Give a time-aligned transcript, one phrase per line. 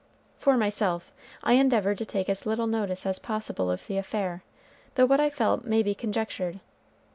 [0.35, 1.13] For myself,
[1.43, 4.41] I endeavored to take as little notice as possible of the affair,
[4.95, 6.59] though what I felt may be conjectured.